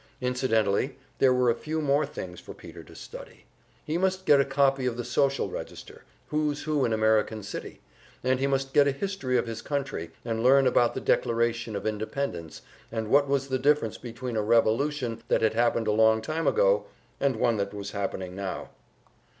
[0.19, 3.45] Incidentally, there were a few more things for Peter to study.
[3.85, 7.81] He must get a copy of the social register, "Who's Who in American City,"
[8.23, 11.85] and he must get a history of his country, and learn about the Declaration of
[11.85, 16.47] Independence, and what was the difference between a revolution that had happened a long time
[16.47, 16.85] ago
[17.19, 18.71] and one that was happening now.